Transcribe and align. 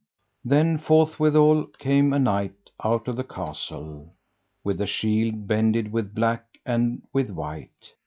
Then 0.43 0.79
forthwithal 0.79 1.77
came 1.77 2.11
a 2.11 2.17
knight 2.17 2.71
out 2.83 3.07
of 3.07 3.15
the 3.17 3.23
castle, 3.23 4.09
with 4.63 4.81
a 4.81 4.87
shield 4.87 5.45
bended 5.45 5.91
with 5.91 6.15
black 6.15 6.57
and 6.65 7.03
with 7.13 7.29
white. 7.29 7.93